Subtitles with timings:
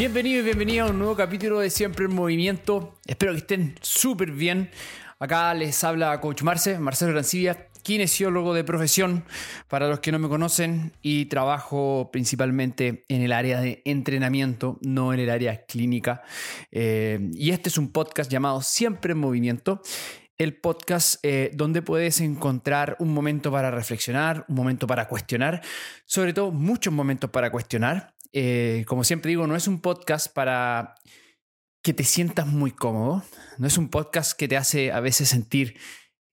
[0.00, 2.94] Bienvenido y bienvenido a un nuevo capítulo de Siempre en Movimiento.
[3.06, 4.70] Espero que estén súper bien.
[5.18, 9.24] Acá les habla Coach Marce, Marcelo Rancibia, kinesiólogo de profesión,
[9.68, 15.12] para los que no me conocen, y trabajo principalmente en el área de entrenamiento, no
[15.12, 16.22] en el área clínica.
[16.72, 19.82] Eh, y este es un podcast llamado Siempre en Movimiento
[20.38, 25.60] el podcast eh, donde puedes encontrar un momento para reflexionar, un momento para cuestionar,
[26.06, 28.14] sobre todo muchos momentos para cuestionar.
[28.32, 30.94] Eh, como siempre digo, no es un podcast para
[31.82, 33.22] que te sientas muy cómodo,
[33.58, 35.78] no es un podcast que te hace a veces sentir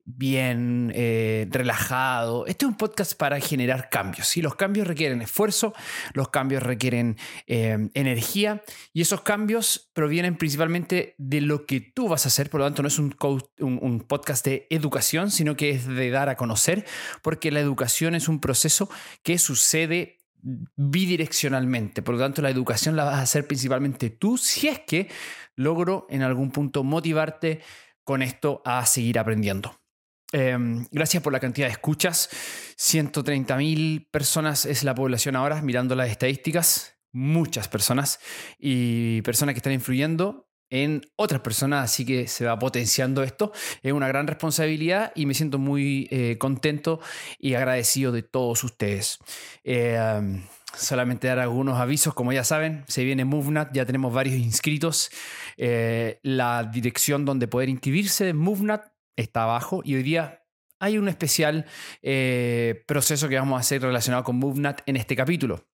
[0.07, 2.47] bien, eh, relajado.
[2.47, 4.37] Este es un podcast para generar cambios.
[4.37, 5.73] y Los cambios requieren esfuerzo,
[6.13, 12.25] los cambios requieren eh, energía y esos cambios provienen principalmente de lo que tú vas
[12.25, 12.49] a hacer.
[12.49, 13.15] Por lo tanto, no es un,
[13.59, 16.85] un podcast de educación, sino que es de dar a conocer,
[17.21, 18.89] porque la educación es un proceso
[19.23, 22.01] que sucede bidireccionalmente.
[22.01, 25.09] Por lo tanto, la educación la vas a hacer principalmente tú si es que
[25.55, 27.61] logro en algún punto motivarte
[28.03, 29.79] con esto a seguir aprendiendo.
[30.31, 32.29] Em, gracias por la cantidad de escuchas.
[32.77, 36.95] 130.000 personas es la población ahora, mirando las estadísticas.
[37.13, 38.19] Muchas personas
[38.59, 43.51] y personas que están influyendo en otras personas, así que se va potenciando esto.
[43.83, 46.99] Es una gran responsabilidad y me siento muy eh, contento
[47.39, 49.19] y agradecido de todos ustedes.
[49.63, 55.09] Em, solamente dar algunos avisos, como ya saben, se viene MoveNat, ya tenemos varios inscritos.
[55.57, 60.43] Eh, la dirección donde poder inscribirse de MoveNat está abajo y hoy día
[60.79, 61.65] hay un especial
[62.01, 65.66] eh, proceso que vamos a hacer relacionado con MoveNat en este capítulo.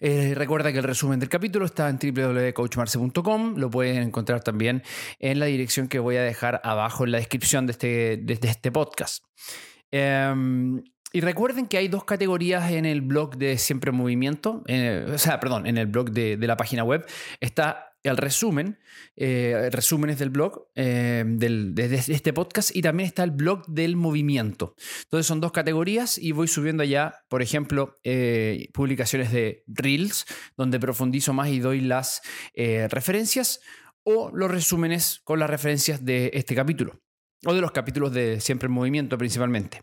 [0.00, 3.56] Eh, recuerda que el resumen del capítulo está en www.coachmarce.com.
[3.56, 4.82] Lo pueden encontrar también
[5.18, 9.24] en la dirección que voy a dejar abajo en la descripción de este, este podcast.
[9.90, 15.18] Em, y recuerden que hay dos categorías en el blog de Siempre Movimiento, eh, o
[15.18, 17.04] sea, perdón, en el blog de, la página web.
[17.40, 18.78] Está el resumen,
[19.16, 24.74] eh, resúmenes del blog, eh, de, este podcast, y también está el blog del movimiento.
[25.04, 30.24] Entonces son dos categorías y voy subiendo allá, por ejemplo, eh, publicaciones de Reels,
[30.56, 32.22] donde profundizo más y doy las
[32.54, 33.60] referencias,
[34.02, 37.00] o los resúmenes con las referencias de este capítulo,
[37.44, 39.80] o de los capítulos de Siempre en Movimiento principalmente.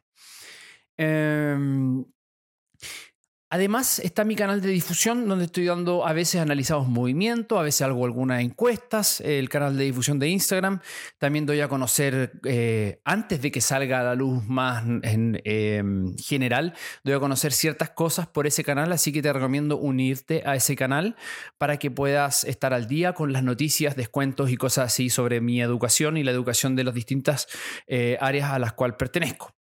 [3.50, 7.64] Em, Además está mi canal de difusión donde estoy dando a veces analizados movimientos, a
[7.64, 10.80] veces hago algunas encuestas, el canal de difusión de Instagram.
[11.18, 16.16] También doy a conocer, eh, antes de que salga a la luz más en em,
[16.18, 20.56] general, doy a conocer ciertas cosas por ese canal, así que te recomiendo unirte a
[20.56, 21.16] ese canal
[21.58, 25.62] para que puedas estar al día con las noticias, descuentos y cosas así sobre mi
[25.62, 27.48] educación y la educación de las distintas
[27.88, 29.54] eh, áreas a las cuales pertenezco.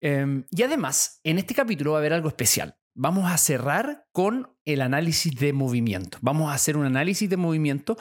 [0.00, 4.50] Em, y además, en este capítulo va a haber algo especial vamos a cerrar con
[4.64, 6.18] el análisis de movimiento.
[6.22, 7.96] Vamos a hacer un análisis de movimiento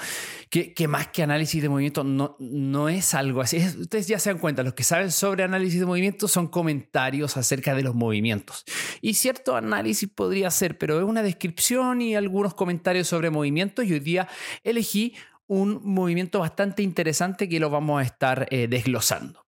[0.50, 3.58] que, más que análisis de movimiento no, no es algo así.
[3.58, 7.76] ustedes ya se dan cuenta, los que saben sobre análisis de movimiento son comentarios acerca
[7.76, 8.64] de los movimientos.
[9.02, 13.86] Y cierto análisis podría ser, pero es una descripción y algunos comentarios sobre movimientos.
[13.86, 14.28] Y hoy día
[14.64, 15.14] elegí
[15.46, 19.46] un movimiento bastante interesante que lo vamos a estar eh, desglosando.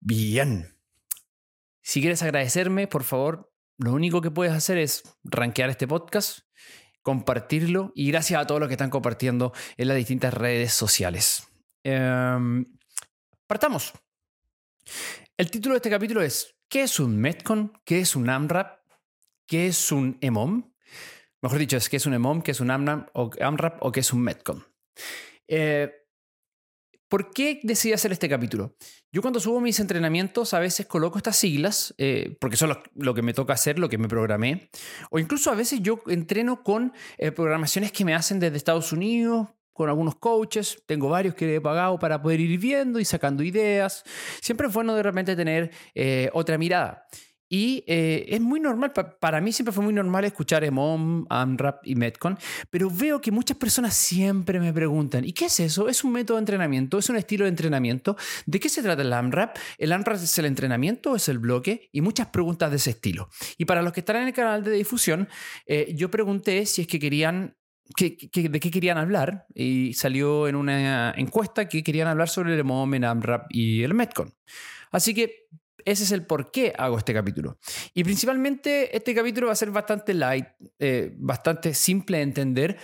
[0.00, 0.72] Bien.
[1.82, 6.40] Si quieres agradecerme, por favor, lo único que puedes hacer es rankear este podcast,
[7.02, 11.46] compartirlo y gracias a todos los que están compartiendo en las distintas redes sociales.
[11.84, 12.64] Em,
[13.46, 13.92] partamos.
[15.36, 17.72] El título de este capítulo es ¿Qué es un Metcon?
[17.84, 18.80] ¿Qué es un AMRAP?
[19.46, 20.72] ¿Qué es un EMOM?
[21.42, 24.22] Mejor dicho, es qué es un EMOM, qué es un AMRAP o, qué es un
[24.22, 24.64] Metcon.
[25.46, 26.05] Eh,
[27.08, 28.74] ¿Por qué decidí hacer este capítulo?
[29.12, 33.22] Yo cuando subo mis entrenamientos a veces coloco estas siglas, eh, porque son lo, que
[33.22, 34.70] me toca hacer, lo que me programé,
[35.10, 39.48] o incluso a veces yo entreno con eh, programaciones que me hacen desde Estados Unidos,
[39.72, 44.02] con algunos coaches, tengo varios que he pagado para poder ir viendo y sacando ideas.
[44.40, 47.06] Siempre es bueno de repente tener eh, otra mirada.
[47.48, 51.94] Y eh, es muy normal, para mí siempre fue muy normal escuchar EMOM, AMRAP y
[51.94, 52.36] Metcon,
[52.70, 55.88] pero veo que muchas personas siempre me preguntan, ¿y qué es eso?
[55.88, 56.98] ¿Es un método de entrenamiento?
[56.98, 58.16] ¿Es un estilo de entrenamiento?
[58.46, 59.56] ¿De qué se trata el AMRAP?
[59.78, 61.88] ¿El AMRAP es el entrenamiento o es el bloque?
[61.92, 63.28] Y muchas preguntas de ese estilo.
[63.58, 65.28] Y para los que están en el canal de difusión,
[65.66, 67.56] eh, yo pregunté si es que querían
[67.98, 72.94] de qué querían hablar y salió en una encuesta que querían hablar sobre el EMOM,
[72.94, 74.34] el AMRAP y el Metcon.
[74.90, 75.46] Así que
[75.86, 77.58] ese es el por qué hago este capítulo.
[77.94, 80.48] Y principalmente este capítulo va a ser bastante light,
[80.80, 82.78] eh, bastante simple de entender,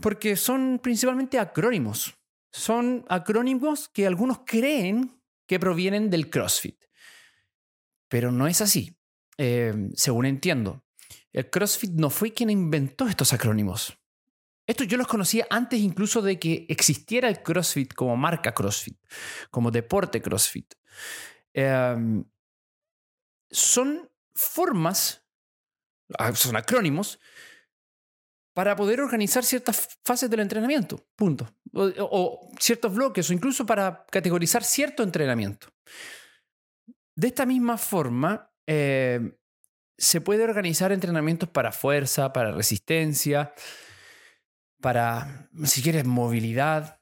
[0.00, 2.18] porque son principalmente acrónimos.
[2.50, 6.82] Son acrónimos que algunos creen que provienen del CrossFit.
[8.08, 8.96] Pero no es así,
[9.36, 10.82] eh, según entiendo.
[11.32, 13.98] El CrossFit no fue quien inventó estos acrónimos.
[14.66, 18.96] Esto yo los conocía antes incluso de que existiera el CrossFit como marca CrossFit,
[19.50, 20.74] como deporte CrossFit.
[21.54, 22.24] Em,
[23.50, 25.24] son formas,
[26.18, 27.18] ah, son acrónimos,
[28.52, 31.48] para poder organizar ciertas fases del entrenamiento, punto.
[31.72, 35.68] O, ciertos bloques, o incluso para categorizar cierto entrenamiento.
[37.14, 39.36] De esta misma forma, em,
[39.96, 43.52] se puede organizar entrenamientos para fuerza, para resistencia,
[44.80, 46.99] para, si quieres, movilidad.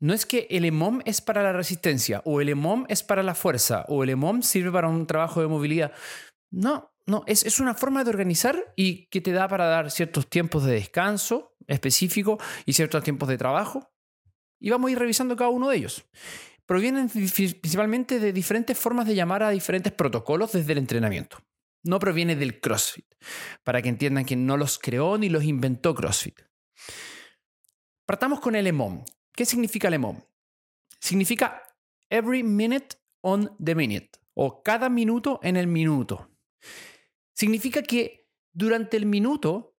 [0.00, 3.34] No es que el EMOM es para la resistencia, o el EMOM es para la
[3.34, 5.92] fuerza, o el EMOM sirve para un trabajo de movilidad.
[6.50, 10.28] No, no, es, es una forma de organizar y que te da para dar ciertos
[10.28, 13.90] tiempos de descanso específico y ciertos tiempos de trabajo.
[14.60, 16.04] Y vamos a ir revisando cada uno de ellos.
[16.66, 21.38] Provienen principalmente de diferentes formas de llamar a diferentes protocolos desde el entrenamiento
[21.88, 23.06] no proviene del CrossFit,
[23.64, 26.40] para que entiendan que no los creó ni los inventó CrossFit.
[28.06, 29.04] Partamos con el EMOM.
[29.38, 30.20] ¿Qué significa el EMOM?
[30.98, 31.62] Significa
[32.10, 36.28] every minute on the minute, o cada minuto en el minuto.
[37.34, 39.78] Significa que durante el minuto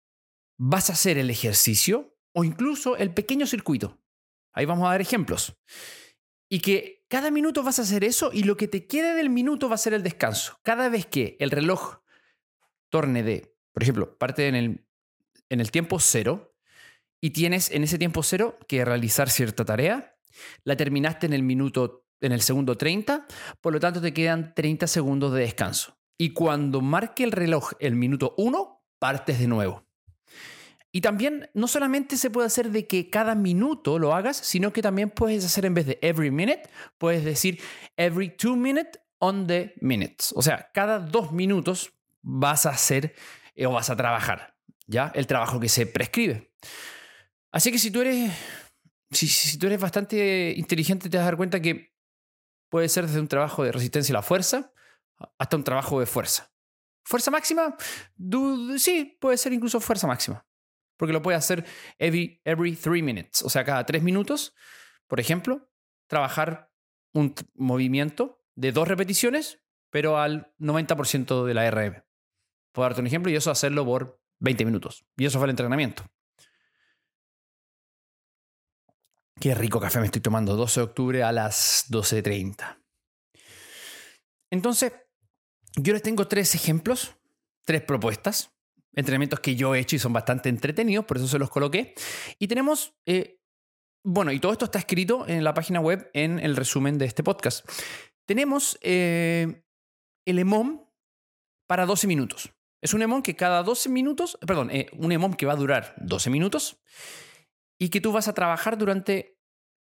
[0.57, 3.99] vas a hacer el ejercicio o incluso el pequeño circuito.
[4.53, 5.57] Ahí vamos a dar ejemplos.
[6.47, 9.67] Y que cada minuto vas a hacer eso y lo que te quede del minuto
[9.67, 10.57] va a ser el descanso.
[10.63, 11.97] Cada vez que el reloj
[12.87, 14.87] torne de, por ejemplo, parte en el,
[15.49, 16.48] en el tiempo cero
[17.21, 20.15] y tienes en ese tiempo cero que realizar cierta tarea,
[20.63, 23.27] la terminaste en el minuto, en el segundo 30,
[23.61, 25.97] por lo tanto te quedan 30 segundos de descanso.
[26.17, 29.85] Y cuando marque el reloj el minuto 1, partes de nuevo.
[30.91, 34.81] Y también no solamente se puede hacer de que cada minuto lo hagas, sino que
[34.81, 36.63] también puedes hacer en vez de every minute,
[36.97, 37.59] puedes decir
[37.95, 40.33] every two minutes on the minutes.
[40.35, 43.13] O sea, cada dos minutos vas a hacer
[43.55, 44.55] eh, o vas a trabajar,
[44.87, 45.11] ¿ya?
[45.13, 46.51] El trabajo que se prescribe.
[47.51, 48.31] Así que si tú eres,
[49.11, 51.93] si, si tú eres bastante inteligente, te vas a dar cuenta que
[52.69, 54.73] puede ser desde un trabajo de resistencia a la fuerza
[55.37, 56.51] hasta un trabajo de fuerza.
[57.03, 57.75] ¿Fuerza máxima?
[58.77, 60.45] Sí, puede ser incluso fuerza máxima
[60.99, 61.65] porque lo puede hacer
[61.97, 64.53] every, every three minutes, o sea, cada tres minutos,
[65.07, 65.71] por ejemplo,
[66.07, 66.69] trabajar
[67.13, 72.03] un movimiento de dos repeticiones, pero al 90% de la RM.
[72.73, 75.05] Puedo darte un ejemplo y eso hacerlo por 20 minutos.
[75.17, 76.03] Y eso fue el entrenamiento.
[79.39, 82.77] Qué rico café me estoy tomando, 12 de octubre a las 12.30.
[84.51, 84.91] Entonces,
[85.77, 87.15] yo les tengo tres ejemplos,
[87.65, 88.51] tres propuestas
[88.95, 91.93] entrenamientos que yo he hecho y son bastante entretenidos, por eso se los coloqué.
[92.37, 93.39] Y tenemos, eh,
[94.03, 97.23] bueno, y todo esto está escrito en la página web en el resumen de este
[97.23, 97.67] podcast.
[98.25, 99.63] Tenemos eh,
[100.25, 100.85] el EMOM
[101.67, 102.51] para 12 minutos.
[102.81, 105.95] Es un EMOM que cada 12 minutos, perdón, eh, un EMOM que va a durar
[105.97, 106.81] 12 minutos
[107.79, 109.39] y que tú vas a trabajar durante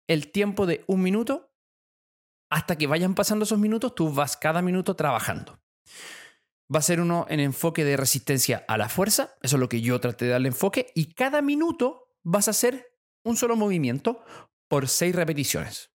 [0.08, 1.52] el tiempo de un minuto
[2.52, 5.60] hasta que vayan pasando esos minutos, tú vas cada minuto trabajando
[6.74, 9.82] va a ser uno en enfoque de resistencia a la fuerza, eso es lo que
[9.82, 14.24] yo traté de darle enfoque, y cada minuto vas a hacer un solo movimiento
[14.68, 15.92] por seis repeticiones.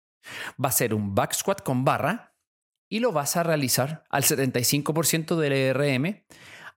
[0.62, 2.36] Va a ser un back squat con barra
[2.90, 6.24] y lo vas a realizar al 75% del ERM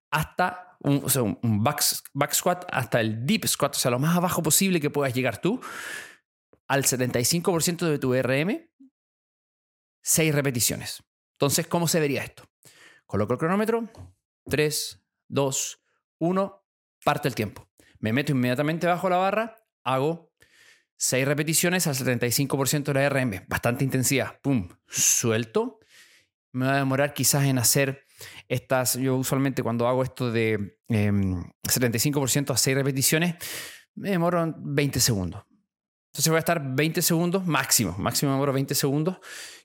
[0.09, 1.83] hasta un, back,
[2.13, 5.39] back squat hasta el deep squat, o sea, lo más abajo posible que puedas llegar
[5.39, 5.61] tú,
[6.67, 8.69] al 75% de tu ERM,
[10.01, 11.03] seis repeticiones.
[11.33, 12.43] Entonces, ¿cómo se vería esto?
[13.05, 13.91] Coloco el cronómetro.
[14.49, 15.83] 3, 2,
[16.19, 16.65] 1.
[17.03, 17.67] Parte el tiempo.
[17.99, 19.57] Me meto inmediatamente bajo la barra.
[19.83, 20.31] Hago
[20.95, 23.45] 6 repeticiones al 75% de la RM.
[23.49, 24.39] Bastante intensidad.
[24.41, 24.69] Pum.
[24.87, 25.80] Suelto.
[26.53, 28.05] Me va a demorar quizás en hacer
[28.47, 28.95] estas.
[28.95, 33.35] Yo usualmente cuando hago esto de 75% em, a 6 repeticiones,
[33.95, 35.43] me demoro 20 segundos.
[36.11, 37.95] Entonces voy a estar 20 segundos máximo.
[37.97, 39.17] Máximo me demoro 20 segundos.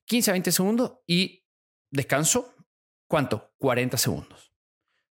[0.04, 1.44] 15 a 20 segundos y
[1.90, 2.56] descanso
[3.08, 3.52] ¿Cuánto?
[3.58, 4.52] 40 segundos.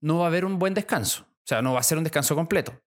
[0.01, 1.23] No va a haber un buen descanso.
[1.23, 2.81] O sea, no va a ser un descanso completo.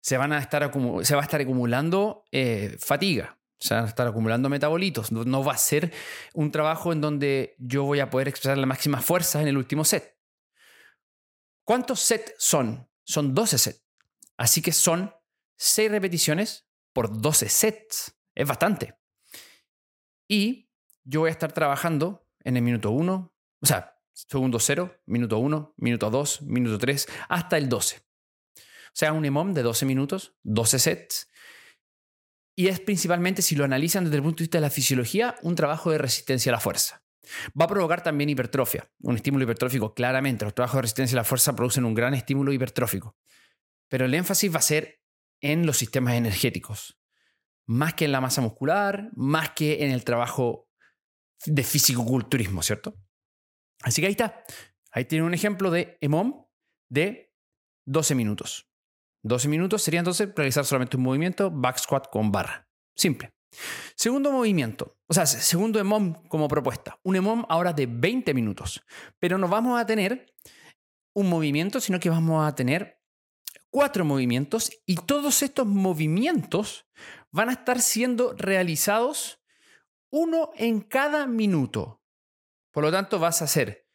[0.00, 0.70] Se, van a estar
[1.02, 3.39] se va a estar acumulando eh, fatiga.
[3.60, 5.12] Se van a estar acumulando metabolitos.
[5.12, 5.92] No, va a ser
[6.32, 9.84] un trabajo en donde yo voy a poder expresar la máxima fuerza en el último
[9.84, 10.18] set.
[11.64, 12.88] ¿Cuántos sets son?
[13.04, 13.86] Son 12 sets.
[14.38, 15.14] Así que son
[15.58, 18.16] 6 repeticiones por 12 sets.
[18.34, 18.98] Es bastante.
[20.26, 20.70] Y
[21.04, 25.74] yo voy a estar trabajando en el minuto 1, o sea, segundo 0, minuto 1,
[25.76, 27.96] minuto 2, minuto 3, hasta el 12.
[27.96, 31.29] O sea, un EMOM de 12 minutos, 12 sets.
[32.60, 35.54] Y es principalmente, si lo analizan desde el punto de vista de la fisiología, un
[35.54, 37.02] trabajo de resistencia a la fuerza.
[37.58, 40.44] Va a provocar también hipertrofia, un estímulo hipertrófico, claramente.
[40.44, 43.16] Los trabajos de resistencia a la fuerza producen un gran estímulo hipertrófico.
[43.88, 45.00] Pero el énfasis va a ser
[45.40, 47.00] en los sistemas energéticos,
[47.64, 50.68] más que en la masa muscular, más que en el trabajo
[51.46, 52.94] de físico-culturismo, ¿cierto?
[53.80, 54.44] Así que ahí está.
[54.92, 56.44] Ahí tiene un ejemplo de EMOM
[56.90, 57.32] de
[57.86, 58.69] 12 minutos.
[59.22, 62.68] 12 minutos sería entonces realizar solamente un movimiento back squat con barra.
[62.96, 63.32] Simple.
[63.96, 66.98] Segundo movimiento, o sea, segundo EMOM como propuesta.
[67.02, 68.82] Un EMOM ahora de 20 minutos.
[69.18, 70.32] Pero no vamos a tener
[71.14, 73.00] un movimiento, sino que vamos a tener
[73.70, 76.86] cuatro movimientos y todos estos movimientos
[77.30, 79.42] van a estar siendo realizados
[80.10, 82.02] uno en cada minuto.
[82.72, 83.88] Por lo tanto, vas a hacer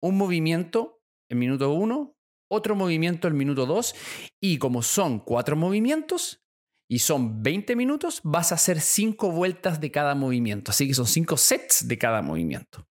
[0.00, 2.16] un movimiento en minuto uno,
[2.52, 3.94] otro movimiento en minuto dos
[4.40, 6.44] y como son cuatro movimientos
[6.88, 10.70] y son 20 minutos, vas a hacer cinco vueltas de cada movimiento.
[10.70, 12.86] Así que son cinco sets de cada movimiento.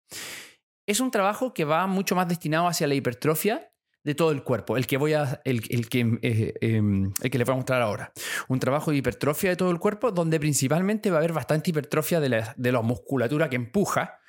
[0.86, 3.70] Es un trabajo que va mucho más destinado hacia la hipertrofia
[4.02, 7.46] de todo el cuerpo, el que voy a, el, que, eh, em, el que les
[7.46, 8.12] voy a mostrar ahora.
[8.48, 12.20] Un trabajo de hipertrofia de todo el cuerpo donde principalmente va a haber bastante hipertrofia
[12.20, 14.19] de la, de la musculatura que empuja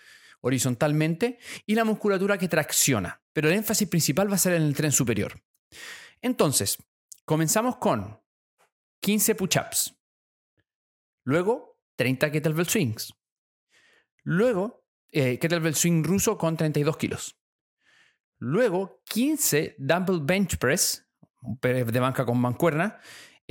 [0.41, 4.75] horizontalmente y la musculatura que tracciona, pero el énfasis principal va a ser en el
[4.75, 5.41] tren superior.
[6.21, 6.77] Entonces,
[7.25, 8.19] comenzamos con
[9.01, 9.95] 15 push-ups,
[11.23, 13.13] luego 30 kettlebell swings,
[14.23, 17.41] luego eh, kettlebell swing ruso con 32 kilos,
[18.41, 21.07] Luego, 15 dumbbell bench press,
[21.61, 22.99] de banca con mancuerna,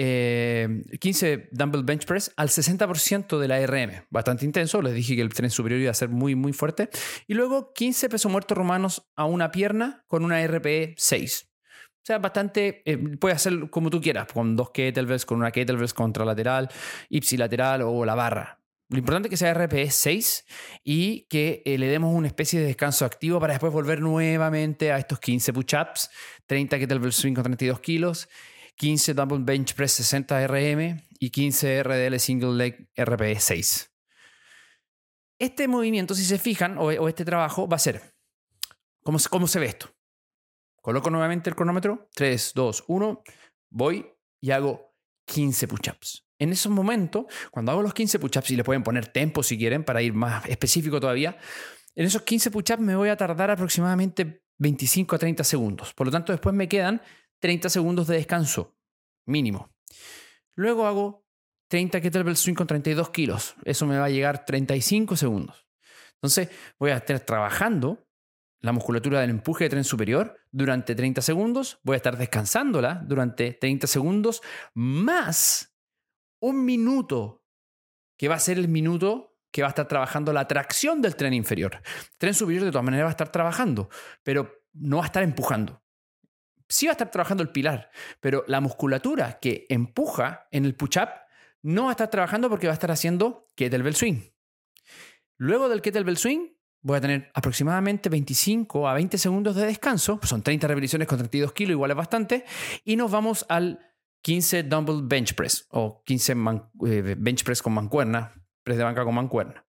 [0.00, 4.06] 15 eh, dumbbell bench press al 60% de la RM.
[4.08, 6.88] Bastante intenso, les dije que el tren superior iba a ser muy, muy fuerte.
[7.26, 11.48] Y luego 15 pesos muertos romanos a una pierna con una RPE 6.
[12.02, 15.92] O sea, bastante, eh, puedes hacer como tú quieras, con dos kettlebells, con una kettlebells
[15.92, 16.70] contralateral,
[17.10, 18.60] ipsilateral o la barra.
[18.90, 20.44] Lo importante es que sea RPE 6
[20.82, 24.98] y que eh, le demos una especie de descanso activo para después volver nuevamente a
[24.98, 26.10] estos 15 push-ups,
[26.46, 28.28] 30 kettlebell swing con 32 kilos,
[28.80, 33.92] 15 double bench press 60 RM y 15 RDL single leg RPE 6.
[35.38, 38.14] Este movimiento, si se fijan, o, este trabajo, va a ser,
[39.02, 39.90] ¿cómo, ¿cómo se ve esto?
[40.80, 43.22] Coloco nuevamente el cronómetro, 3, 2, 1,
[43.68, 44.06] voy
[44.40, 44.94] y hago
[45.26, 46.26] 15 push-ups.
[46.38, 49.84] En esos momentos, cuando hago los 15 push-ups, y le pueden poner tempo si quieren
[49.84, 51.36] para ir más específico todavía,
[51.94, 55.92] en esos 15 push-ups me voy a tardar aproximadamente 25 a 30 segundos.
[55.92, 57.02] Por lo tanto, después me quedan
[57.40, 58.76] 30 segundos de descanso,
[59.26, 59.70] mínimo.
[60.54, 61.26] Luego hago
[61.68, 63.54] 30 kettlebell swing con 32 kilos.
[63.64, 65.66] Eso me va a llegar 35 segundos.
[66.14, 68.06] Entonces, voy a estar trabajando
[68.60, 71.78] la musculatura del empuje de tren superior durante 30 segundos.
[71.82, 74.42] Voy a estar descansándola durante 30 segundos,
[74.74, 75.74] más
[76.40, 77.44] un minuto,
[78.18, 81.34] que va a ser el minuto que va a estar trabajando la tracción del tren
[81.34, 81.82] inferior.
[82.18, 83.88] Tren superior de todas maneras va a estar trabajando,
[84.22, 85.82] pero no va a estar empujando.
[86.70, 91.08] Sí va a estar trabajando el pilar, pero la musculatura que empuja en el push-up
[91.62, 94.20] no va a estar trabajando porque va a estar haciendo kettlebell swing.
[95.36, 100.42] Luego del kettlebell swing voy a tener aproximadamente 25 a 20 segundos de descanso, son
[100.42, 102.44] 30 repeticiones con 32 kilos, igual es bastante,
[102.84, 103.80] y nos vamos al
[104.22, 106.32] 15 dumbbell bench press o 15
[106.86, 109.66] eh, bench press con mancuerna, press de banca con mancuerna.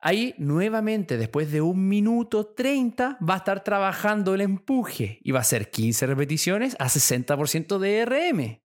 [0.00, 5.40] Ahí nuevamente, después de un minuto 30, va a estar trabajando el empuje y va
[5.40, 8.62] a ser 15 repeticiones a 60% de RM.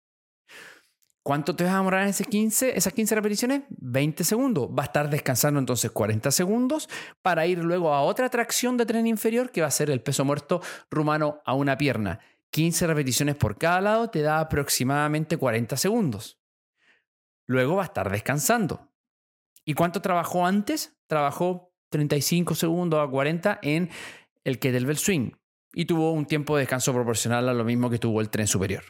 [1.23, 3.61] ¿Cuánto te vas a demorar en ese 15, esas 15 repeticiones?
[3.69, 4.69] 20 segundos.
[4.77, 6.89] Va a estar descansando entonces 40 segundos
[7.21, 10.25] para ir luego a otra tracción de tren inferior que va a ser el peso
[10.25, 12.19] muerto rumano a una pierna.
[12.49, 16.39] 15 repeticiones por cada lado te da aproximadamente 40 segundos.
[17.45, 18.91] Luego va a estar descansando.
[19.63, 20.97] ¿Y cuánto trabajó antes?
[21.11, 23.89] Trabajó 35 segundos a 40 en
[24.45, 25.31] el kettlebell swing
[25.73, 28.85] y tuvo un tiempo de descanso proporcional a lo mismo que tuvo el tren superior.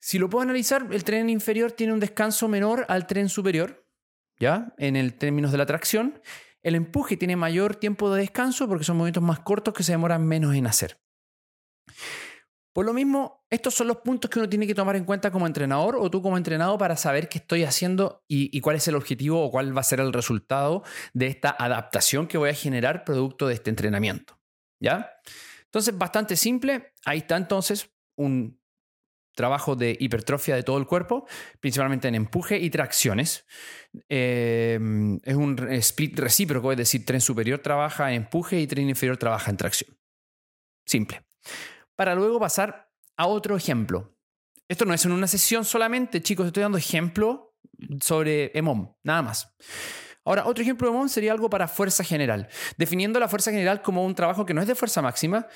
[0.00, 3.86] Si lo puedo analizar, el tren inferior tiene un descanso menor al tren superior,
[4.40, 4.74] ¿ya?
[4.78, 6.20] En el términos de la tracción.
[6.64, 10.26] El empuje tiene mayor tiempo de descanso porque son movimientos más cortos que se demoran
[10.26, 10.98] menos en hacer.
[12.76, 15.46] Por lo mismo, estos son los puntos que uno tiene que tomar en cuenta como
[15.46, 19.42] entrenador o tú como entrenado para saber qué estoy haciendo y, cuál es el objetivo
[19.42, 23.46] o cuál va a ser el resultado de esta adaptación que voy a generar producto
[23.48, 24.38] de este entrenamiento.
[24.78, 25.10] ¿Ya?
[25.64, 26.92] Entonces, bastante simple.
[27.06, 28.60] Ahí está entonces un
[29.34, 31.26] trabajo de hipertrofia de todo el cuerpo,
[31.60, 33.46] principalmente en empuje y tracciones.
[34.10, 34.78] Eh,
[35.22, 39.50] es un split recíproco, es decir, tren superior trabaja en empuje y tren inferior trabaja
[39.50, 39.96] en tracción.
[40.84, 41.22] Simple
[41.96, 44.16] para luego pasar a otro ejemplo.
[44.68, 47.56] Esto no es en una sesión solamente, chicos, estoy dando ejemplo
[48.00, 49.54] sobre EMOM, nada más.
[50.24, 54.04] Ahora, otro ejemplo de EMOM sería algo para fuerza general, definiendo la fuerza general como
[54.04, 55.46] un trabajo que no es de fuerza máxima,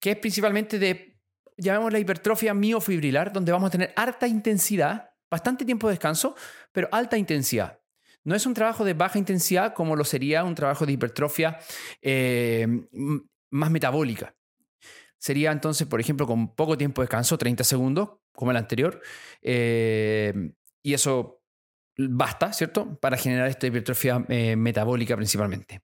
[0.00, 1.16] que es principalmente de
[1.56, 6.36] llamamos la hipertrofia miofibrilar, donde vamos a tener alta intensidad, bastante tiempo de descanso,
[6.72, 7.80] pero alta intensidad.
[8.24, 11.58] No es un trabajo de baja intensidad como lo sería un trabajo de hipertrofia
[12.02, 12.66] eh,
[13.50, 14.34] más metabólica.
[15.26, 19.02] Sería entonces, por ejemplo, con poco tiempo de descanso, 30 segundos, como el anterior,
[19.42, 20.52] eh,
[20.84, 21.42] y eso
[21.98, 22.96] basta, ¿cierto?
[23.00, 25.82] Para generar esta hipertrofia eh, metabólica principalmente.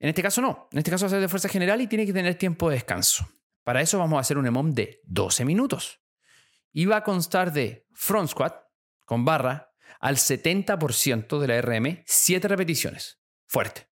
[0.00, 2.04] En este caso no, en este caso va a ser de fuerza general y tiene
[2.04, 3.28] que tener tiempo de descanso.
[3.62, 6.00] Para eso vamos a hacer un EMOM de 12 minutos.
[6.72, 8.56] Y va a constar de front squat
[9.04, 13.20] con barra al 70% de la RM, 7 repeticiones.
[13.46, 13.88] Fuerte.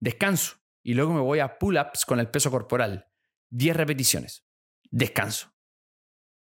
[0.00, 0.56] Descanso.
[0.82, 3.11] Y luego me voy a pull-ups con el peso corporal.
[3.52, 4.44] 10 repeticiones.
[4.90, 5.52] Descanso.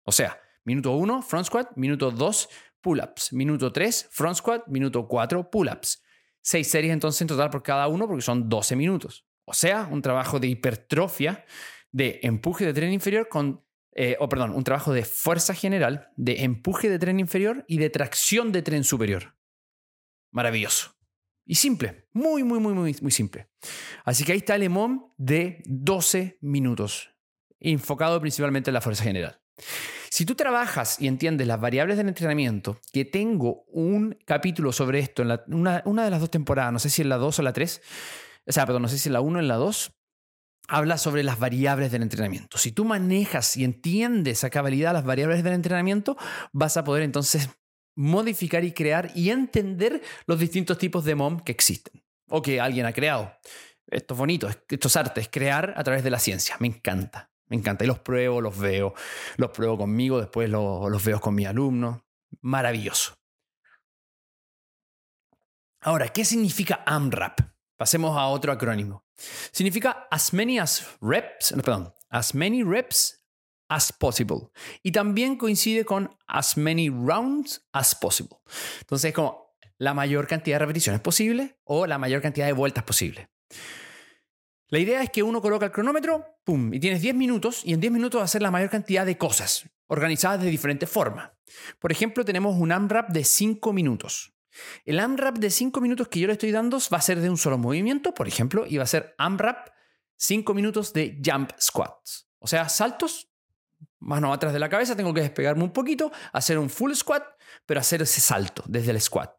[0.04, 2.48] O sea, minuto 1, front squat, minuto 2,
[2.80, 6.02] pull-ups, minuto 3, front squat, minuto 4, pull-ups.
[6.42, 9.26] 6 series entonces en total por cada uno porque son 12 minutos.
[9.44, 11.44] O sea, un trabajo de hipertrofia,
[11.90, 16.44] de empuje de tren inferior con, eh, o perdón, un trabajo de fuerza general, de
[16.44, 19.34] empuje de tren inferior y de tracción de tren superior.
[20.30, 20.97] Maravilloso.
[21.48, 23.48] Y simple, muy, muy, muy, muy, muy simple.
[24.04, 27.08] Así que ahí está el EMOM de 12 minutos,
[27.58, 29.40] enfocado principalmente en la fuerza general.
[30.10, 35.22] Si tú trabajas y entiendes las variables del entrenamiento, que tengo un capítulo sobre esto
[35.22, 37.54] en una, una, de las dos temporadas, no sé si en la 2 o la
[37.54, 37.80] 3,
[38.46, 39.92] o sea, perdón, no sé si en la 1 o en la 2,
[40.68, 42.58] habla sobre las variables del entrenamiento.
[42.58, 46.18] Si tú manejas y entiendes a cabalidad las variables del entrenamiento,
[46.52, 47.48] vas a poder entonces
[47.98, 52.86] modificar y crear y entender los distintos tipos de MOM que existen o que alguien
[52.86, 53.32] ha creado.
[53.88, 54.88] Esto es bonito, esto
[55.30, 56.56] crear a través de la ciencia.
[56.60, 57.84] Me encanta, me encanta.
[57.84, 58.94] Y los pruebo, los veo,
[59.36, 62.00] los pruebo conmigo, después los, los veo con mis alumnos.
[62.40, 63.14] Maravilloso.
[65.80, 67.40] Ahora, ¿qué significa AMRAP?
[67.76, 69.04] Pasemos a otro acrónimo.
[69.50, 73.17] Significa as many as reps, perdón, as many reps
[73.68, 74.50] as possible.
[74.82, 78.38] Y también coincide con as many rounds as possible.
[78.80, 83.30] Entonces, como la mayor cantidad de repeticiones posible o la mayor cantidad de vueltas posible.
[84.70, 87.80] La idea es que uno coloca el cronómetro, pum, y tienes 10 minutos, y en
[87.80, 91.30] 10 minutos va a hacer la mayor cantidad de cosas, organizadas de diferentes formas.
[91.78, 94.34] Por ejemplo, tenemos un AMRAP de 5 minutos.
[94.84, 97.38] El AMRAP de 5 minutos que yo le estoy dando va a ser de un
[97.38, 99.68] solo movimiento, por ejemplo, y va a ser AMRAP
[100.16, 102.28] 5 minutos de jump squats.
[102.38, 103.30] O sea, saltos
[104.00, 107.24] mano atrás de la cabeza, tengo que despegarme un poquito, hacer un full squat,
[107.66, 109.34] pero hacer ese salto desde el squat.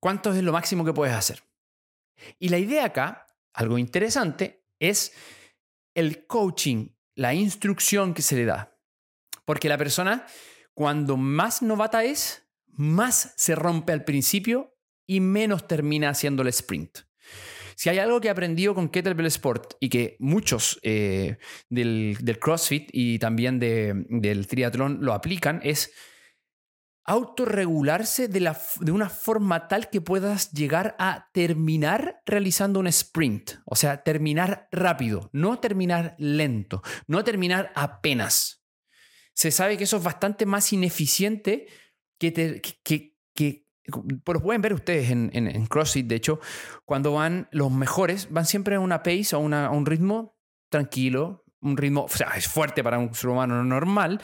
[0.00, 1.42] ¿Cuánto es lo máximo que puedes hacer?
[2.38, 5.12] Y la idea acá, algo interesante, es
[5.94, 8.76] el coaching, la instrucción que se le da.
[9.44, 10.26] Porque la persona,
[10.74, 17.00] cuando más novata es, más se rompe al principio y menos termina haciendo el sprint.
[17.82, 22.88] Si hay algo que he aprendido con Kettlebell Sport y que muchos eh, del, CrossFit
[22.92, 25.92] y también del triatlón lo aplican, es
[27.02, 33.54] autorregularse de, de una forma tal que puedas llegar a terminar realizando un sprint.
[33.64, 38.64] O sea, terminar rápido, no terminar lento, no terminar apenas.
[39.34, 41.66] Se sabe que eso es bastante más ineficiente
[42.16, 43.11] que, que
[44.24, 46.40] pues lo pueden ver ustedes en, en, CrossFit, de hecho,
[46.84, 50.36] cuando van los mejores, van siempre a una pace, a, a un ritmo
[50.70, 54.20] tranquilo, un ritmo, o sea, es fuerte para un ser humano normal,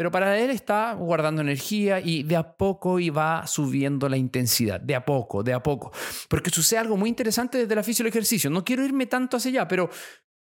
[0.00, 4.80] pero para él está guardando energía y de a poco y va subiendo la intensidad,
[4.80, 5.92] de a poco, de a poco.
[6.26, 8.48] Porque sucede algo muy interesante desde la física del ejercicio.
[8.48, 9.90] No quiero irme tanto hacia allá, pero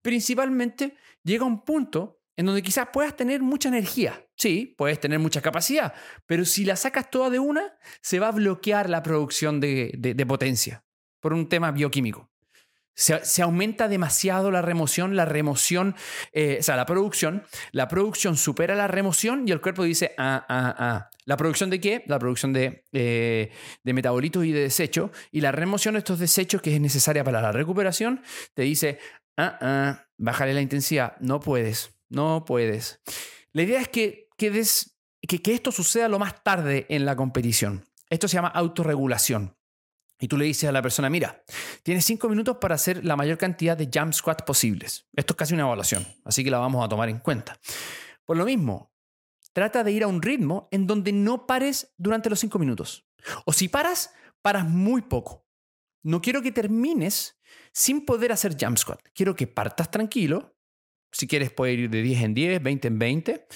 [0.01, 4.27] principalmente llega un punto en donde quizás puedas tener mucha energía.
[4.37, 5.95] Sí, puedes tener mucha capacidad,
[6.27, 10.85] pero si la sacas toda de una, se va a bloquear la producción de, potencia
[11.21, 12.31] por un tema bioquímico.
[12.95, 15.95] Se, aumenta demasiado la remoción, la remoción,
[16.33, 20.45] eh, o sea, la producción, la producción supera la remoción y el cuerpo dice, ah,
[20.49, 21.11] ah, ah.
[21.25, 22.03] ¿La producción de qué?
[22.07, 23.51] La producción de, eh,
[23.83, 25.11] de metabolitos y de desechos.
[25.31, 28.23] Y la remoción de estos desechos, que es necesaria para la recuperación,
[28.55, 28.99] te dice,
[29.37, 31.95] ah, ah, bájale la intensidad, no puedes.
[32.13, 33.01] No puedes.
[33.53, 34.51] La idea es que, que,
[35.47, 37.87] esto suceda lo más tarde en la competición.
[38.11, 39.57] Esto se llama autorregulación.
[40.21, 41.43] Y tú le dices a la persona, mira,
[41.83, 45.07] tienes cinco minutos para hacer la mayor cantidad de jump squats posibles.
[45.15, 47.59] Esto es casi una evaluación, así que la vamos a tomar en cuenta.
[48.27, 48.93] Por lo mismo,
[49.55, 53.09] trata de ir a un ritmo en donde no pares durante los cinco minutos.
[53.47, 55.47] O si paras, paras muy poco.
[56.03, 57.41] No quiero que termines
[57.73, 59.01] sin poder hacer jump squat.
[59.15, 60.55] Quiero que partas tranquilo,
[61.13, 63.47] si quieres puede ir de 10 en 10, 20 en 20,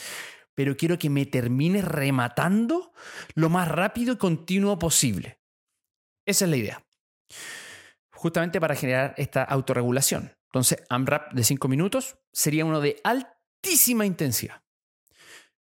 [0.55, 2.93] pero quiero que me termine rematando
[3.35, 5.41] lo más rápido y continuo posible.
[6.25, 6.85] Esa es la idea.
[8.11, 10.37] Justamente para generar esta autorregulación.
[10.47, 14.63] Entonces, AMRAP de 5 minutos sería uno de altísima intensidad.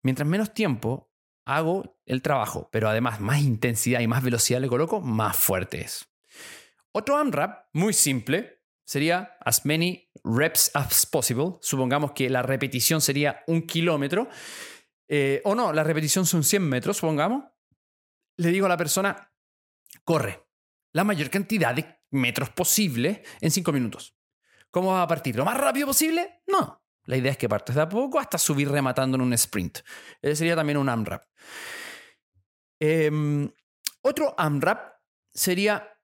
[0.03, 1.13] Mientras menos tiempo
[1.45, 6.09] hago el trabajo, pero además más intensidad y más velocidad le coloco, más fuerte es.
[6.93, 8.60] Otro AMRAP, muy simple,
[8.91, 11.59] sería as many reps as possible.
[11.61, 14.29] Supongamos que la repetición sería un kilómetro.
[15.07, 17.45] Eh, o no, la repetición son 100 metros, supongamos.
[18.37, 19.33] Le digo a la persona,
[20.03, 20.45] corre
[20.93, 24.17] la mayor cantidad de metros posible en 5 minutos.
[24.73, 25.37] ¿Cómo va a partir?
[25.37, 26.43] ¿Lo más rápido posible?
[26.49, 26.85] No.
[27.05, 29.79] La idea es que partes de a poco hasta subir rematando en un sprint.
[30.21, 31.29] Ese sería también un AMRAP.
[32.81, 33.49] Em,
[34.03, 34.95] otro AMRAP
[35.33, 35.97] sería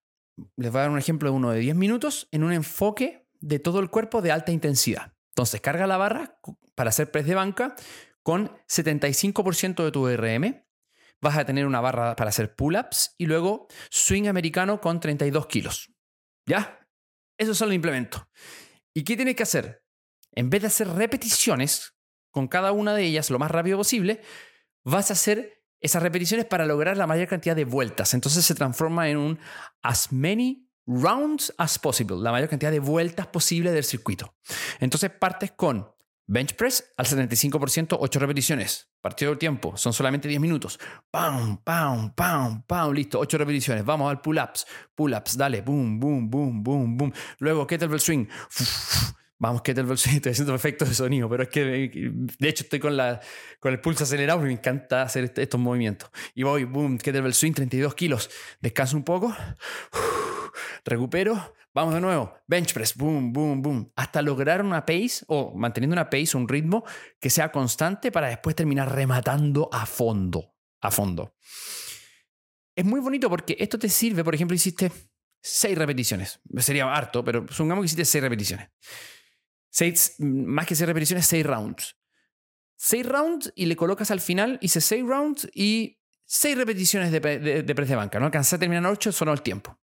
[0.57, 3.59] les voy a dar un ejemplo de uno de 10 minutos en un enfoque de
[3.59, 5.13] todo el cuerpo de alta intensidad.
[5.29, 6.39] Entonces, carga la barra
[6.75, 7.75] para hacer press de banca
[8.23, 10.65] con 75% de tu RM.
[11.21, 15.93] Vas a tener una barra para hacer pull-ups y luego swing americano con 32 kilos.
[16.47, 16.89] ¿Ya?
[17.39, 18.29] Eso solo implemento.
[18.95, 19.85] ¿Y qué tienes que hacer?
[20.33, 21.95] En vez de hacer repeticiones
[22.31, 24.21] con cada una de ellas lo más rápido posible,
[24.85, 28.15] vas a hacer esas repeticiones para lograr la mayor cantidad de vueltas.
[28.15, 29.39] Entonces se transforma en un
[29.83, 34.35] as many rounds as possible, la mayor cantidad de vueltas posible del circuito.
[34.81, 35.89] Entonces partes con
[36.29, 38.91] bench press al 75%, 8 repeticiones.
[39.01, 40.79] Partido del tiempo, son solamente 10 minutos.
[41.11, 43.85] Pam, pam, pam, pam, listo, 8 repeticiones.
[43.85, 47.13] Vamos al pull-ups, pull-ups, dale, boom, boom, boom, boom, boom.
[47.39, 48.27] Luego kettlebell swing.
[49.39, 51.65] Vamos, kettlebell swing, estoy haciendo efectos de sonido, pero es que
[52.39, 53.21] de hecho estoy con, la,
[53.61, 56.11] con el pulso acelerado y me encanta hacer este, estos movimientos.
[56.35, 58.31] Y voy, boom, kettlebell swing, 32 kilos.
[58.61, 59.37] Descanso un poco,
[60.85, 65.93] recupero, vamos de nuevo, bench press, boom, boom, boom, hasta lograr una pace o manteniendo
[65.95, 66.85] una pace, un ritmo
[67.21, 71.35] que sea constante para después terminar rematando a fondo, a fondo.
[72.75, 74.93] Es muy bonito porque esto te sirve, por ejemplo, hiciste
[75.43, 76.41] 6 repeticiones.
[76.59, 78.69] Sería harto, pero supongamos que hiciste 6 repeticiones
[80.19, 81.97] más que seis repeticiones, seis rounds.
[82.77, 87.63] Seis rounds y le colocas al final, hice seis rounds y seis repeticiones de, de,
[87.63, 88.19] de press de banca.
[88.19, 89.79] No alcancé a terminar ocho, sonó el tiempo.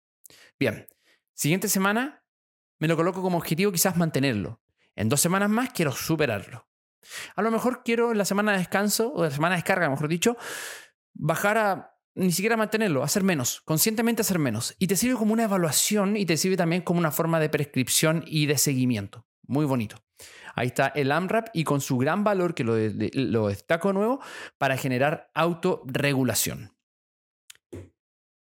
[0.59, 0.87] Bien,
[1.33, 2.23] siguiente semana
[2.79, 4.61] me lo coloco como objetivo quizás mantenerlo.
[4.95, 6.67] En dos semanas más quiero superarlo.
[7.35, 10.07] A lo mejor quiero en la semana de descanso o la semana de descarga, mejor
[10.07, 10.37] dicho,
[11.13, 14.75] bajar a ni siquiera mantenerlo, hacer menos, conscientemente hacer menos.
[14.79, 18.23] Y te sirve como una evaluación y te sirve también como una forma de prescripción
[18.27, 19.25] y de seguimiento.
[19.51, 19.97] Muy bonito.
[20.55, 24.21] Ahí está el AMRAP y con su gran valor, que lo, lo destaco nuevo,
[24.57, 26.73] para generar autorregulación.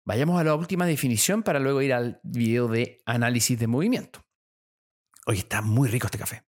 [0.06, 4.26] Vayamos a la última definición para luego ir al video de análisis de movimiento.
[5.26, 6.46] Hoy está muy rico este café.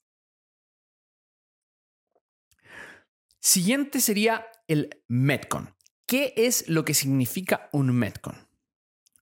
[3.41, 5.77] Siguiente sería el Metcon.
[6.07, 8.49] ¿Qué es lo que significa un Metcon?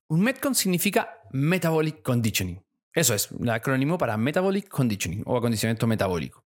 [0.07, 2.63] Un Metcon significa Metabolic Conditioning.
[2.93, 6.45] Eso es, el acrónimo para Metabolic Conditioning o acondicionamiento metabólico.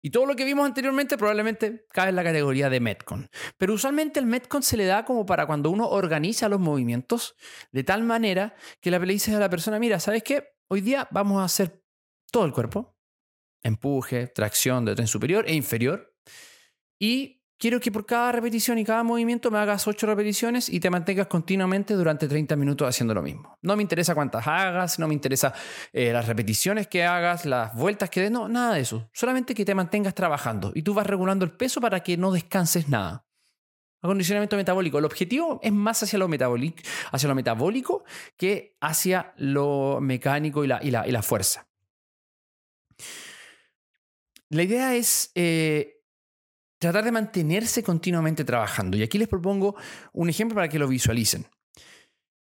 [0.00, 3.28] Y todo lo que vimos anteriormente probablemente cae en la categoría de Metcon.
[3.56, 7.34] Pero usualmente el Metcon se le da como para cuando uno organiza los movimientos
[7.72, 10.54] de tal manera que le dices a la persona, mira, ¿sabes qué?
[10.68, 11.82] Hoy día vamos a hacer
[12.30, 12.96] todo el cuerpo.
[13.62, 16.14] Empuje, tracción de tren superior e inferior.
[17.00, 20.90] Y quiero que por cada repetición y cada movimiento me hagas 8 repeticiones y te
[20.90, 23.58] mantengas continuamente durante 30 minutos haciendo lo mismo.
[23.62, 25.52] No me interesa cuántas hagas, no me interesa
[25.92, 29.08] eh, las repeticiones que hagas, las vueltas que des, no, nada de eso.
[29.12, 32.88] Solamente que te mantengas trabajando y tú vas regulando el peso para que no descanses
[32.88, 33.24] nada.
[34.00, 34.98] Acondicionamiento metabólico.
[34.98, 38.04] El objetivo es más hacia lo metabólico, hacia lo metabólico
[38.36, 41.68] que hacia lo mecánico y la, y la, fuerza.
[44.50, 45.97] La idea es eh,
[46.78, 48.96] tratar de mantenerse continuamente trabajando.
[48.96, 49.76] Y aquí les propongo
[50.12, 51.46] un ejemplo para que lo visualicen.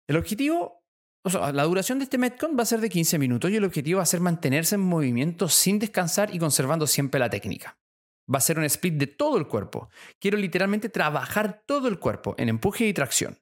[0.07, 0.85] El objetivo,
[1.23, 3.65] o sea, la duración de este Metcon va a ser de 15 minutos y el
[3.65, 7.79] objetivo va a ser mantenerse en movimiento sin descansar y conservando siempre la técnica.
[8.33, 9.89] Va a ser un split de todo el cuerpo.
[10.21, 13.39] Quiero literalmente trabajar todo el cuerpo en empuje y tracción.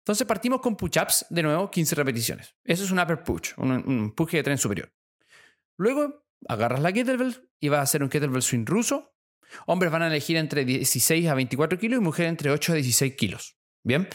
[0.00, 2.56] Entonces partimos con push-ups, de nuevo 15 repeticiones.
[2.64, 4.92] Eso es un upper push, un, un empuje de tren superior.
[5.78, 9.11] Luego agarras la kettlebell y vas a hacer un kettlebell swing ruso
[9.66, 13.14] Hombres van a elegir entre 16 a 24 kilos y mujeres entre 8 a 16
[13.16, 13.56] kilos.
[13.82, 14.08] Bien.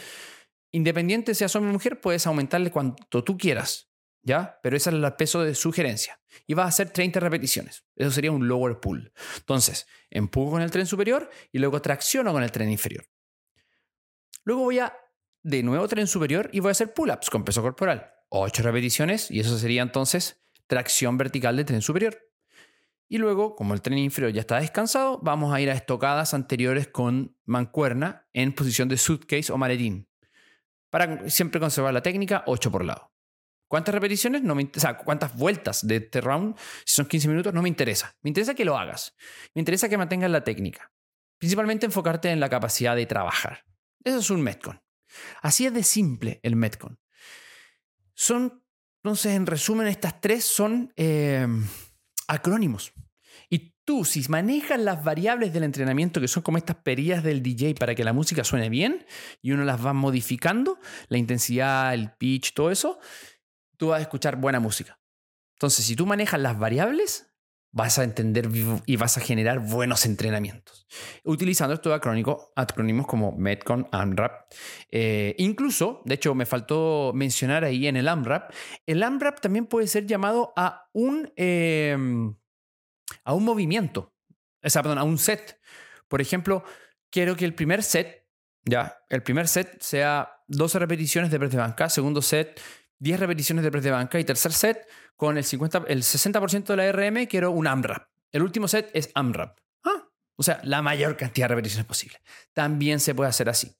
[0.70, 3.90] Independiente seas hombre o mujer, puedes aumentarle cuanto tú quieras.
[4.22, 4.58] ¿Ya?
[4.62, 6.20] Pero ese es el peso de sugerencia.
[6.46, 7.84] Y vas a hacer 30 repeticiones.
[7.96, 9.12] Eso sería un lower pull.
[9.38, 13.06] Entonces, empujo con el tren superior y luego tracciono con el tren inferior.
[14.44, 14.94] Luego voy a,
[15.42, 18.12] de nuevo, tren superior y voy a hacer pull-ups con peso corporal.
[18.30, 22.27] 8 repeticiones y eso sería entonces tracción vertical de tren superior.
[23.08, 26.88] Y luego, como el tren inferior ya está descansado, vamos a ir a estocadas anteriores
[26.88, 30.08] con mancuerna en posición de suitcase o maletín.
[30.90, 33.12] Para siempre conservar la técnica 8 por lado.
[33.66, 34.42] ¿Cuántas repeticiones?
[34.42, 36.56] No me, o sea, ¿cuántas vueltas de este round?
[36.84, 38.16] Si son 15 minutos, no me interesa.
[38.22, 39.14] Me interesa que lo hagas.
[39.54, 40.90] Me interesa que mantengas la técnica.
[41.38, 43.64] Principalmente enfocarte en la capacidad de trabajar.
[44.04, 44.80] Eso es un Metcon.
[45.42, 46.98] Así es de simple el Metcon.
[48.14, 48.64] Son,
[49.02, 51.46] entonces, en resumen, estas tres son eh,
[52.28, 52.92] acrónimos.
[53.50, 57.74] Y tú, si manejas las variables del entrenamiento, que son como estas perillas del DJ
[57.74, 59.06] para que la música suene bien,
[59.42, 63.00] y uno las va modificando, la intensidad, el pitch, todo eso,
[63.76, 65.00] tú vas a escuchar buena música.
[65.54, 67.27] Entonces, si tú manejas las variables,
[67.70, 68.48] vas a entender
[68.86, 70.86] y vas a generar buenos entrenamientos.
[71.24, 74.50] Utilizando estos acrónimos como Metcon, AMRAP.
[74.90, 78.52] Eh, incluso, de hecho, me faltó mencionar ahí en el AMRAP,
[78.86, 82.34] el AMRAP también puede ser llamado a un, em,
[83.24, 84.14] a un movimiento,
[84.62, 85.60] o sea, perdón, a un set.
[86.08, 86.64] Por ejemplo,
[87.10, 88.26] quiero que el primer set,
[88.64, 92.60] ya, el primer set sea 12 repeticiones de press de banca, segundo set
[93.00, 96.76] 10 repeticiones de press de banca y tercer set con el, 50, el 60% de
[96.76, 98.08] la RM quiero un AMRAP.
[98.32, 99.58] El último set es AMRAP.
[99.84, 102.20] Ah, o sea, la mayor cantidad de repeticiones posible.
[102.52, 103.74] También se puede hacer así.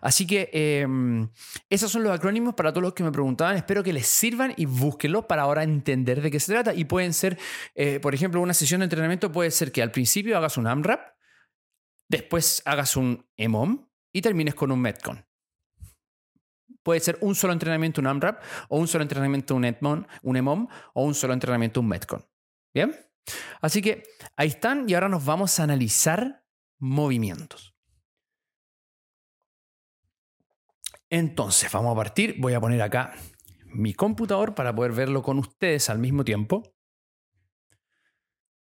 [0.00, 1.28] Así que em,
[1.68, 3.56] esos son los acrónimos para todos los que me preguntaban.
[3.56, 6.74] Espero que les sirvan y búsquenlos para ahora entender de qué se trata.
[6.74, 7.38] Y pueden ser,
[7.74, 11.00] eh, por ejemplo, una sesión de entrenamiento puede ser que al principio hagas un AMRAP,
[12.08, 15.29] después hagas un EMOM y termines con un METCON.
[16.82, 21.04] Puede ser un solo entrenamiento, un AMRAP, o un solo entrenamiento, un un EMOM o
[21.04, 22.24] un solo entrenamiento, un METCON.
[22.72, 22.94] ¿Bien?
[23.60, 24.04] Así que
[24.36, 26.44] ahí están y ahora nos vamos a analizar
[26.78, 27.74] movimientos.
[31.10, 32.36] Entonces, vamos a partir.
[32.38, 33.14] Voy a poner acá
[33.66, 36.62] mi computador para poder verlo con ustedes al mismo tiempo.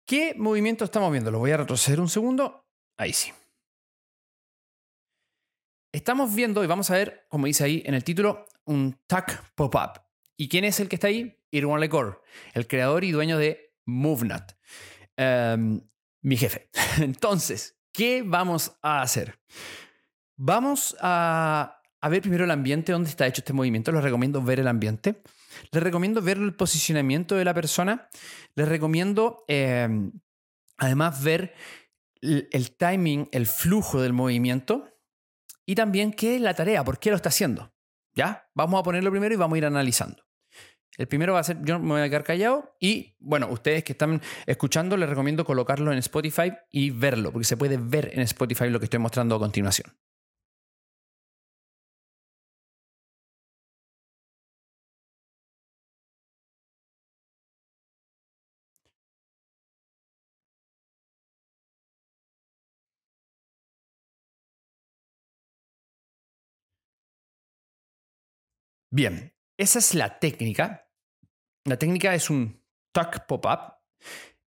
[0.06, 1.30] ¿Qué movimiento estamos viendo?
[1.30, 2.66] Lo voy a retroceder un segundo.
[2.96, 3.30] Ahí sí.
[5.90, 10.02] Estamos viendo y vamos a ver, como dice ahí en el título, un tag pop-up.
[10.36, 11.38] ¿Y quién es el que está ahí?
[11.50, 12.22] Irwan Lecor,
[12.52, 14.52] el creador y dueño de MoveNut.
[15.16, 15.80] Em,
[16.20, 16.68] mi jefe.
[16.98, 19.38] Entonces, ¿qué vamos a hacer?
[20.36, 23.90] Vamos a, ver primero el ambiente donde está hecho este movimiento.
[23.90, 25.22] Les recomiendo ver el ambiente.
[25.72, 28.10] Les recomiendo ver el posicionamiento de la persona.
[28.54, 30.12] Les recomiendo em,
[30.76, 31.54] además ver
[32.20, 34.97] el timing, el flujo del movimiento
[35.68, 37.70] y también qué es la tarea, por qué lo está haciendo.
[38.14, 38.48] ¿Ya?
[38.54, 40.24] Vamos a ponerlo primero y vamos a ir analizando.
[40.96, 43.92] El primero va a ser, yo me voy a quedar callado y bueno, ustedes que
[43.92, 48.70] están escuchando les recomiendo colocarlo en Spotify y verlo, porque se puede ver en Spotify
[48.70, 49.92] lo que estoy mostrando a continuación.
[68.90, 70.90] Bien, esa es la técnica.
[71.64, 73.74] La técnica es un tuck pop-up.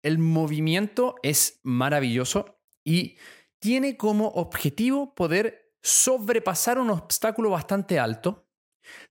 [0.03, 3.19] El movimiento es maravilloso y
[3.59, 8.49] tiene como objetivo poder sobrepasar un obstáculo bastante alto.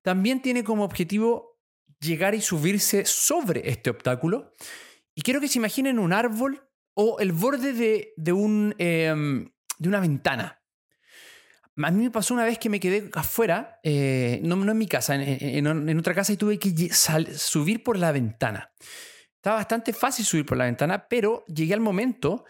[0.02, 1.60] También tiene como objetivo
[2.00, 4.54] llegar y subirse sobre este obstáculo.
[5.14, 7.74] Y quiero que se imaginen un árbol o el borde
[8.16, 10.57] de, un, em, de una ventana.
[11.84, 15.16] A mí me pasó una vez que me quedé afuera, eh, no, en mi casa,
[15.16, 18.72] en, otra casa y tuve que subir por la ventana.
[19.36, 22.46] Estaba bastante fácil subir por la ventana, pero llegué al momento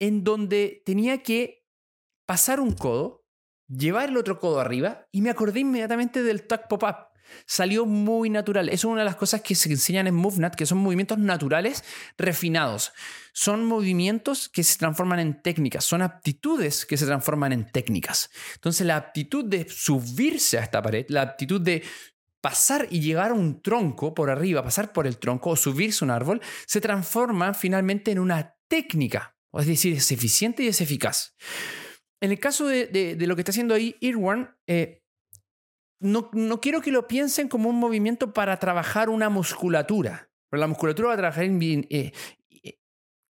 [0.00, 1.64] en donde tenía que
[2.26, 3.24] pasar un codo,
[3.68, 7.11] llevar el otro codo arriba y me acordé inmediatamente del tuck pop-up.
[7.46, 8.68] Salió muy natural.
[8.68, 11.84] Es una de las cosas que se enseñan en MoveNut, que son movimientos naturales
[12.18, 12.92] refinados.
[13.32, 18.30] Son movimientos que se transforman en técnicas, son aptitudes que se transforman en técnicas.
[18.54, 21.82] Entonces la aptitud de subirse a esta pared, la aptitud de
[22.42, 26.06] pasar y llegar a un tronco por arriba, pasar por el tronco o subirse a
[26.06, 29.36] un árbol, se transforma finalmente en una técnica.
[29.54, 31.34] Es decir, es eficiente y es eficaz.
[32.20, 35.01] En el caso de, lo que está haciendo ahí Irwan, eh,
[36.02, 40.30] no, quiero que lo piensen como un movimiento para trabajar una musculatura.
[40.50, 42.12] Pero la musculatura va a trabajar en, eh,
[42.50, 42.78] eh,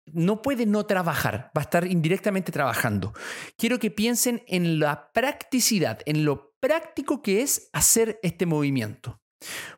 [0.05, 3.13] no puede no trabajar, va a estar indirectamente trabajando.
[3.57, 9.21] Quiero que piensen en la practicidad, en lo práctico que es hacer este movimiento.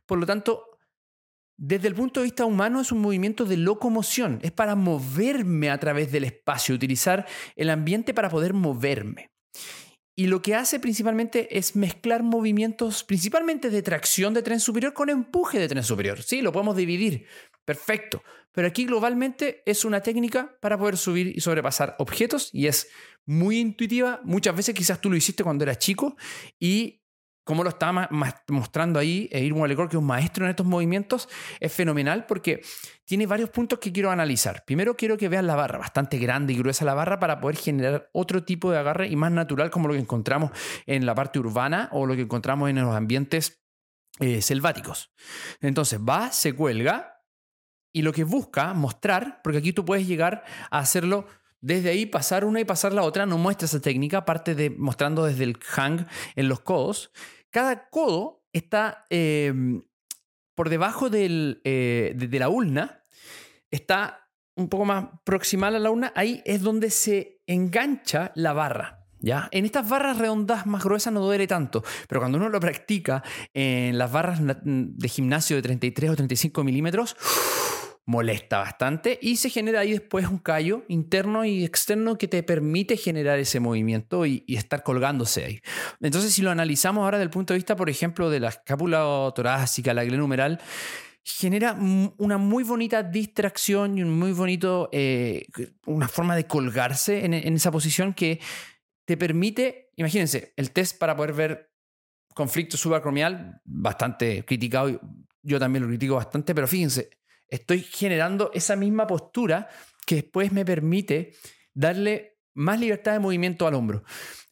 [0.06, 0.66] Por lo tanto,
[1.58, 5.80] desde el punto de vista humano es un movimiento de locomoción, es para moverme a
[5.80, 9.32] través del espacio, utilizar el ambiente para poder moverme.
[10.20, 15.10] Y lo que hace principalmente es mezclar movimientos principalmente de tracción de tren superior con
[15.10, 16.22] empuje de tren superior.
[16.22, 17.26] Sí, lo podemos dividir.
[17.64, 18.22] Perfecto.
[18.52, 22.90] Pero aquí globalmente es una técnica para poder subir y sobrepasar objetos y es
[23.26, 24.20] muy intuitiva.
[24.26, 26.18] Muchas veces quizás tú lo hiciste cuando eras chico
[26.60, 27.02] y
[27.44, 27.92] como lo está
[28.48, 31.28] mostrando ahí e Irwin Alecor, que es un maestro en estos movimientos,
[31.60, 32.62] es fenomenal porque
[33.06, 34.64] tiene varios puntos que quiero analizar.
[34.66, 38.10] Primero quiero que vean la barra, bastante grande y gruesa la barra para poder generar
[38.14, 40.52] otro tipo de agarre y más natural como lo que encontramos
[40.86, 43.64] en la parte urbana o lo que encontramos en los ambientes
[44.20, 45.12] eh, selváticos.
[45.62, 47.24] Entonces va, se cuelga
[47.92, 51.26] y lo que busca mostrar, porque aquí tú puedes llegar a hacerlo
[51.62, 55.26] desde ahí pasar una y pasar la otra, no muestra esa técnica, aparte de mostrando
[55.26, 57.12] desde el hang en los codos.
[57.50, 59.82] Cada codo está em,
[60.56, 63.04] por debajo eh, de, la ulna,
[63.72, 68.96] está un poco más proximal a la ulna, ahí es donde se engancha la barra.
[69.22, 69.50] ¿Ya?
[69.52, 73.22] En estas barras redondas más gruesas no duele tanto, pero cuando uno lo practica
[73.54, 77.18] en las barras de gimnasio de 33 o 35 milímetros,
[78.10, 82.98] molesta bastante y se genera ahí después un callo interno y externo que te permite
[82.98, 85.62] generar ese movimiento y, estar colgándose ahí.
[86.02, 89.32] Entonces, si lo analizamos ahora desde el punto de vista, por ejemplo, de la escápula
[89.36, 90.60] torácica, la glenumeral,
[91.24, 91.74] genera
[92.18, 95.46] una muy bonita distracción y un muy bonito, eh,
[95.86, 98.40] una forma de colgarse en, en esa posición que
[99.06, 101.72] te permite, imagínense, el test para poder ver
[102.34, 105.00] conflicto subacromial, bastante criticado,
[105.44, 107.19] yo también lo critico bastante, pero fíjense,
[107.50, 109.70] estoy generando esa misma postura
[110.06, 111.34] que después me permite
[111.74, 114.04] darle más libertad de movimiento al hombro.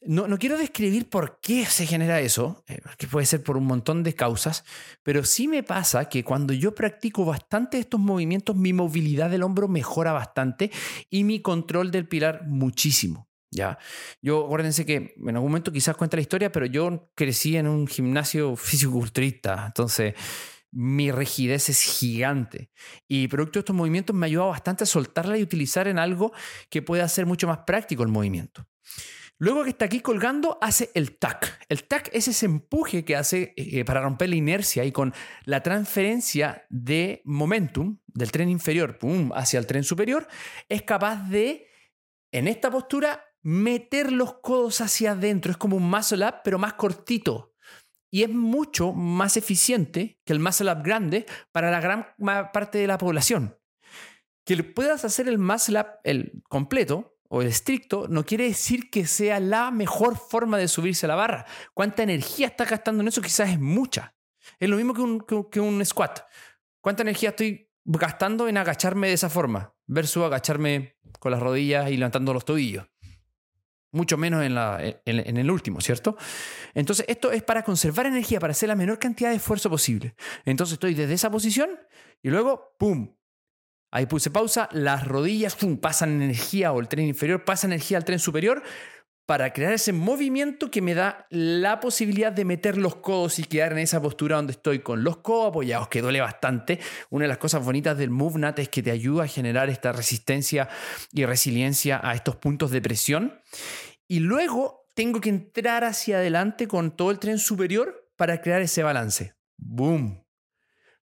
[0.01, 3.65] No, no quiero describir por qué se genera eso, eh, que puede ser por un
[3.65, 4.63] montón de causas,
[5.03, 9.67] pero sí me pasa que cuando yo practico bastante estos movimientos, mi movilidad del hombro
[9.67, 10.71] mejora bastante
[11.10, 13.27] y mi control del pilar muchísimo.
[13.49, 13.77] Ya,
[14.21, 17.88] yo acuérdense que en algún momento quizás cuenta la historia, pero yo crecí en un
[17.88, 20.13] gimnasio físico-culturista, entonces
[20.77, 22.69] mi rigidez es gigante.
[23.07, 26.33] Y producto de estos movimientos me ha ayudado bastante a soltarla y utilizar en algo
[26.69, 28.67] que pueda hacer mucho más práctico el movimiento.
[29.39, 31.65] Luego que está aquí colgando, hace el tac.
[31.67, 35.63] El tac es ese empuje que hace eh, para romper la inercia y con la
[35.63, 38.99] transferencia de momentum del tren inferior
[39.33, 40.27] hacia el tren superior,
[40.69, 41.67] es capaz de,
[42.31, 45.51] en esta postura, meter los codos hacia adentro.
[45.51, 47.55] Es como un muscle up, pero más cortito
[48.09, 52.07] y es mucho más eficiente que el muscle up grande para la gran
[52.53, 53.57] parte de la población.
[54.45, 59.05] Que puedas hacer el muscle up el completo o el estricto no quiere decir que
[59.05, 61.45] sea la mejor forma de subirse a la barra.
[61.73, 63.21] ¿Cuánta energía estás gastando en eso?
[63.21, 64.15] Quizás es mucha.
[64.59, 66.21] Es lo mismo que un, que un squat.
[66.79, 71.97] ¿Cuánta energía estoy gastando en agacharme de esa forma versus agacharme con las rodillas y
[71.97, 72.87] levantando los tobillos?
[73.91, 76.17] Mucho menos en, la, en, el último, ¿cierto?
[76.73, 80.15] Entonces, esto es para conservar energía, para hacer la menor cantidad de esfuerzo posible.
[80.45, 81.69] Entonces, estoy desde esa posición
[82.21, 83.15] y luego, ¡pum!
[83.91, 85.78] Ahí puse pausa, las rodillas, ¡pum!
[85.78, 88.62] pasan energía o el tren inferior pasa energía al tren superior
[89.27, 93.73] para crear ese movimiento que me da la posibilidad de meter los codos y quedar
[93.73, 96.79] en esa postura donde estoy con los codos apoyados, que duele bastante.
[97.09, 100.69] Una de las cosas bonitas del MoveNat es que te ayuda a generar esta resistencia
[101.11, 103.41] y resiliencia a estos puntos de presión.
[104.07, 108.81] Y luego tengo que entrar hacia adelante con todo el tren superior para crear ese
[108.81, 109.35] balance.
[109.57, 110.25] ¡Boom!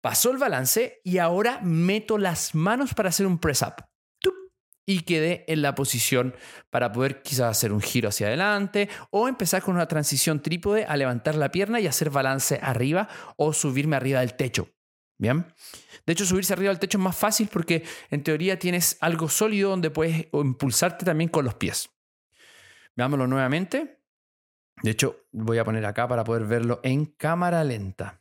[0.01, 3.88] Pasó el balance y ahora meto las manos para hacer un press up
[4.89, 6.33] y quedé en la posición
[6.71, 10.97] para poder quizás hacer un giro hacia adelante o empezar con una transición trípode a
[10.97, 14.67] levantar la pierna y hacer balance arriba o subirme arriba del techo.
[15.19, 15.45] Bien.
[16.07, 19.69] De hecho, subirse arriba del techo es más fácil porque en teoría tienes algo sólido
[19.69, 21.91] donde puedes impulsarte también con los pies.
[22.95, 24.01] Veámoslo nuevamente.
[24.81, 28.18] De hecho, voy a poner acá para poder verlo en cámara lenta.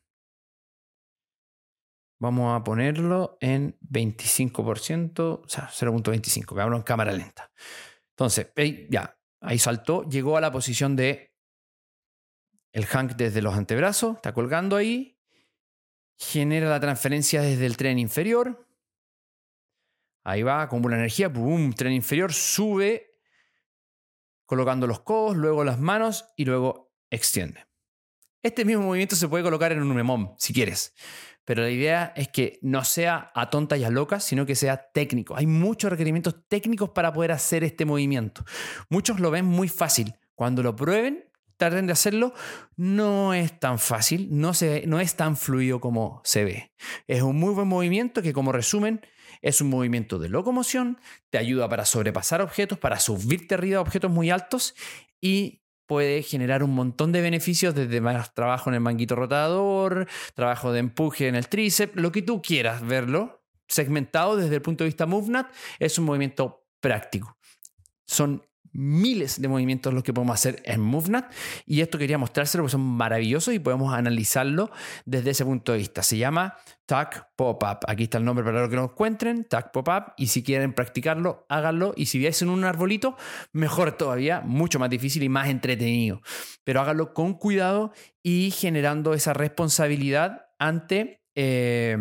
[2.20, 7.52] Vamos a ponerlo en 25%, o sea, 0.25, veámoslo en cámara lenta.
[8.10, 8.48] Entonces,
[8.90, 11.32] ya, ahí saltó, llegó a la posición de
[12.72, 15.16] el hank desde los antebrazos, está colgando ahí,
[16.16, 18.66] genera la transferencia desde el tren inferior,
[20.24, 23.20] ahí va, acumula energía, boom, tren inferior, sube,
[24.44, 27.66] colocando los codos, luego las manos y luego extiende.
[28.42, 30.94] Este mismo movimiento se puede colocar en un memón, si quieres
[31.48, 34.90] pero la idea es que no sea a tonta y a loca, sino que sea
[34.92, 35.34] técnico.
[35.34, 38.44] Hay muchos requerimientos técnicos para poder hacer este movimiento.
[38.90, 40.14] Muchos lo ven muy fácil.
[40.34, 41.24] Cuando lo prueben,
[41.56, 42.34] tarden de hacerlo,
[42.76, 46.74] no es tan fácil, no, se, no es tan fluido como se ve.
[47.06, 49.00] Es un muy buen movimiento que como resumen
[49.40, 50.98] es un movimiento de locomoción,
[51.30, 54.74] te ayuda para sobrepasar objetos, para subirte arriba de objetos muy altos
[55.18, 60.70] y puede generar un montón de beneficios desde más trabajo en el manguito rotador, trabajo
[60.70, 64.88] de empuje en el tríceps, lo que tú quieras verlo, segmentado desde el punto de
[64.88, 67.38] vista MoveNat, es un movimiento práctico.
[68.06, 68.46] Son
[68.78, 71.32] miles de movimientos los que podemos hacer en MoveNat
[71.66, 74.70] y esto quería mostrárselo porque son maravillosos y podemos analizarlo
[75.04, 76.04] desde ese punto de vista.
[76.04, 76.56] Se llama
[76.86, 77.80] Tag Pop-Up.
[77.88, 81.44] Aquí está el nombre para los que lo encuentren, Tag Pop-Up y si quieren practicarlo,
[81.48, 83.16] háganlo y si veis en un arbolito,
[83.52, 86.20] mejor todavía, mucho más difícil y más entretenido.
[86.62, 91.20] Pero háganlo con cuidado y generando esa responsabilidad ante...
[91.34, 91.96] Eh,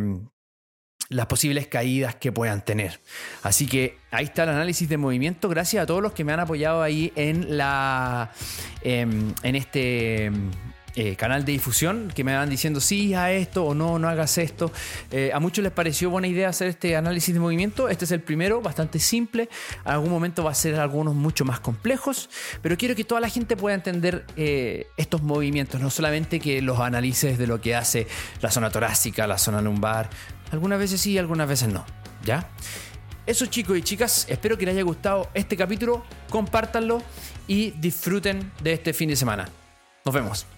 [1.10, 3.00] las posibles caídas que puedan tener.
[3.44, 5.50] Así que ahí está el análisis de movimiento.
[5.50, 8.32] Gracias a todos los que me han apoyado ahí en la
[8.82, 10.32] em, en este
[11.00, 14.40] eh, canal de difusión que me van diciendo sí a esto o no, no hagas
[14.40, 14.72] esto.
[15.12, 17.88] Eh, a muchos les pareció buena idea hacer este análisis de movimiento.
[17.88, 19.48] Este es el primero, bastante simple.
[19.86, 22.32] En algún momento va a ser algunos mucho más complejos,
[22.64, 26.80] pero quiero que toda la gente pueda entender eh, estos movimientos, no solamente que los
[26.80, 28.08] analices de lo que hace
[28.42, 30.10] la zona torácica, la zona lumbar,
[30.52, 31.86] algunas veces sí, algunas veces no.
[32.24, 32.50] ¿Ya?
[33.26, 37.02] Eso chicos y chicas, espero que les haya gustado este capítulo, compártanlo
[37.48, 39.50] y disfruten de este fin de semana.
[40.06, 40.57] Nos vemos.